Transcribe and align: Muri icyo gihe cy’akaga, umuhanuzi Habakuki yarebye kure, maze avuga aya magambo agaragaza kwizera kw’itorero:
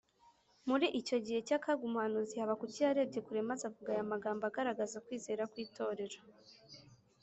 Muri 0.69 0.87
icyo 0.99 1.17
gihe 1.25 1.39
cy’akaga, 1.47 1.83
umuhanuzi 1.87 2.33
Habakuki 2.41 2.79
yarebye 2.85 3.19
kure, 3.25 3.39
maze 3.49 3.63
avuga 3.69 3.89
aya 3.93 4.11
magambo 4.13 4.43
agaragaza 4.45 5.03
kwizera 5.05 5.43
kw’itorero: 5.51 6.19